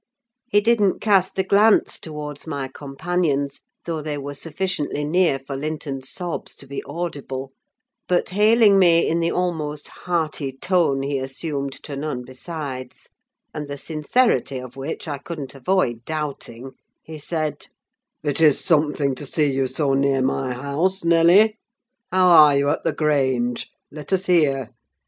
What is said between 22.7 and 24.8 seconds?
at the Grange? Let us hear.